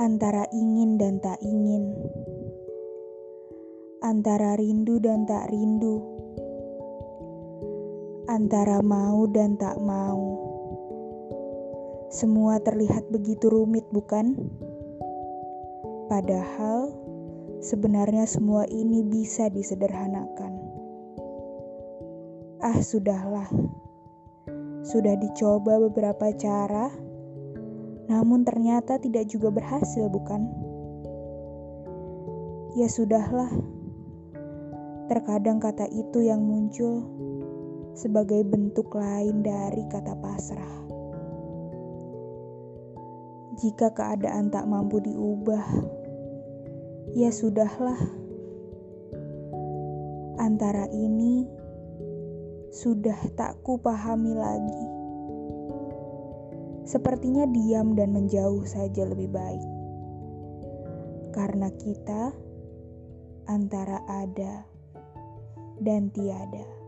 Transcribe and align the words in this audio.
antara 0.00 0.48
ingin 0.56 0.96
dan 0.96 1.20
tak 1.20 1.36
ingin, 1.44 1.92
antara 4.00 4.56
rindu 4.56 4.96
dan 4.96 5.28
tak 5.28 5.52
rindu, 5.52 6.00
antara 8.24 8.80
mau 8.80 9.28
dan 9.28 9.60
tak 9.60 9.76
mau. 9.84 10.40
Semua 12.08 12.56
terlihat 12.64 13.12
begitu 13.12 13.52
rumit, 13.52 13.84
bukan? 13.92 14.32
Padahal 16.08 16.96
sebenarnya 17.60 18.24
semua 18.24 18.64
ini 18.72 19.04
bisa 19.04 19.52
disederhanakan. 19.52 20.56
Ah, 22.64 22.80
sudahlah. 22.80 23.52
Sudah 24.88 25.20
dicoba 25.20 25.76
beberapa 25.76 26.32
cara 26.40 27.09
namun 28.10 28.42
ternyata 28.42 28.98
tidak 28.98 29.30
juga 29.30 29.54
berhasil, 29.54 30.10
bukan? 30.10 30.50
Ya 32.74 32.90
sudahlah. 32.90 33.54
Terkadang 35.06 35.62
kata 35.62 35.86
itu 35.86 36.26
yang 36.26 36.42
muncul 36.42 37.06
sebagai 37.94 38.42
bentuk 38.42 38.90
lain 38.98 39.46
dari 39.46 39.86
kata 39.86 40.18
pasrah. 40.18 40.76
Jika 43.62 43.94
keadaan 43.94 44.50
tak 44.50 44.66
mampu 44.66 44.98
diubah, 44.98 45.66
ya 47.14 47.30
sudahlah. 47.30 47.98
Antara 50.42 50.90
ini 50.90 51.46
sudah 52.74 53.18
tak 53.38 53.62
kupahami 53.62 54.34
lagi. 54.34 54.99
Sepertinya 56.90 57.46
diam 57.46 57.94
dan 57.94 58.10
menjauh 58.10 58.66
saja 58.66 59.06
lebih 59.06 59.30
baik. 59.30 59.62
Karena 61.30 61.70
kita 61.78 62.34
antara 63.46 64.02
ada 64.10 64.66
dan 65.78 66.10
tiada. 66.10 66.79